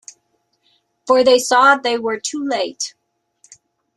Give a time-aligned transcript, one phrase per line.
[1.05, 2.95] For they saw they were too late.